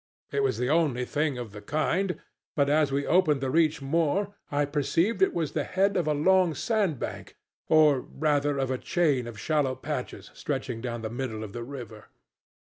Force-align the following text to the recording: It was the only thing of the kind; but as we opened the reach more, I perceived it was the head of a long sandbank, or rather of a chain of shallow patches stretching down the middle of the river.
It 0.31 0.41
was 0.41 0.57
the 0.57 0.67
only 0.71 1.05
thing 1.05 1.37
of 1.37 1.51
the 1.51 1.61
kind; 1.61 2.19
but 2.55 2.71
as 2.71 2.91
we 2.91 3.05
opened 3.05 3.39
the 3.39 3.51
reach 3.51 3.83
more, 3.83 4.33
I 4.51 4.65
perceived 4.65 5.21
it 5.21 5.31
was 5.31 5.51
the 5.51 5.63
head 5.63 5.95
of 5.95 6.07
a 6.07 6.13
long 6.15 6.55
sandbank, 6.55 7.37
or 7.67 7.99
rather 7.99 8.57
of 8.57 8.71
a 8.71 8.79
chain 8.79 9.27
of 9.27 9.39
shallow 9.39 9.75
patches 9.75 10.31
stretching 10.33 10.81
down 10.81 11.03
the 11.03 11.11
middle 11.11 11.43
of 11.43 11.53
the 11.53 11.63
river. 11.63 12.07